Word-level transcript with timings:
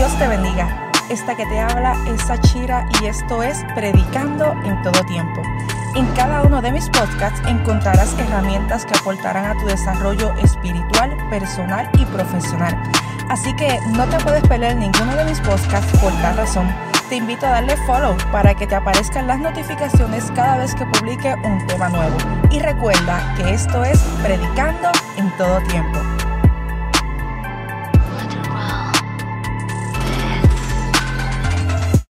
Dios 0.00 0.18
te 0.18 0.28
bendiga. 0.28 0.90
Esta 1.10 1.36
que 1.36 1.44
te 1.44 1.60
habla 1.60 1.94
es 2.06 2.22
Sachira 2.22 2.88
y 3.02 3.04
esto 3.04 3.42
es 3.42 3.62
Predicando 3.74 4.54
en 4.64 4.80
todo 4.80 5.04
tiempo. 5.04 5.42
En 5.94 6.06
cada 6.14 6.40
uno 6.40 6.62
de 6.62 6.72
mis 6.72 6.88
podcasts 6.88 7.42
encontrarás 7.46 8.18
herramientas 8.18 8.86
que 8.86 8.98
aportarán 8.98 9.44
a 9.44 9.60
tu 9.60 9.66
desarrollo 9.66 10.32
espiritual, 10.38 11.14
personal 11.28 11.90
y 11.98 12.06
profesional. 12.06 12.82
Así 13.28 13.54
que 13.56 13.78
no 13.90 14.06
te 14.06 14.16
puedes 14.24 14.42
perder 14.48 14.74
ninguno 14.76 15.14
de 15.16 15.26
mis 15.26 15.40
podcasts 15.40 15.98
por 15.98 16.14
tal 16.22 16.34
razón. 16.34 16.74
Te 17.10 17.16
invito 17.16 17.46
a 17.46 17.50
darle 17.50 17.76
follow 17.86 18.16
para 18.32 18.54
que 18.54 18.66
te 18.66 18.76
aparezcan 18.76 19.26
las 19.26 19.38
notificaciones 19.38 20.32
cada 20.34 20.56
vez 20.56 20.74
que 20.74 20.86
publique 20.86 21.34
un 21.44 21.66
tema 21.66 21.90
nuevo. 21.90 22.16
Y 22.50 22.58
recuerda 22.58 23.34
que 23.36 23.52
esto 23.52 23.84
es 23.84 23.98
Predicando 24.22 24.88
en 25.18 25.30
todo 25.36 25.60
tiempo. 25.68 26.19